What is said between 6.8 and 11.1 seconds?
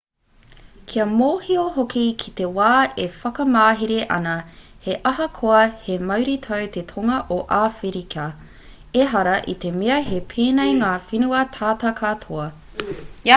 tonga o awherika ehara i te mea he pēnei ngā